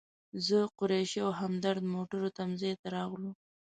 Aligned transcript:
زه، 0.45 0.59
قریشي 0.79 1.19
او 1.25 1.31
همدرد 1.41 1.83
موټرو 1.93 2.29
تم 2.37 2.49
ځای 2.61 2.73
ته 2.81 2.87
راغلو. 2.95 3.31